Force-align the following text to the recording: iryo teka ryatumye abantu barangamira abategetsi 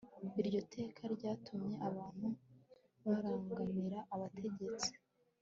iryo 0.41 0.61
teka 0.73 1.01
ryatumye 1.15 1.75
abantu 1.89 2.27
barangamira 3.05 3.99
abategetsi 4.13 4.91